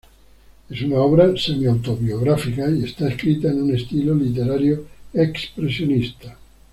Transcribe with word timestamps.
Es 0.67 0.81
una 0.81 0.95
obra 0.97 1.31
semiautobiográfica 1.37 2.67
y 2.71 2.85
está 2.85 3.07
escrita 3.07 3.49
en 3.49 3.61
un 3.61 3.75
estilo 3.75 4.15
literario 4.15 4.87
expresionista. 5.13 6.35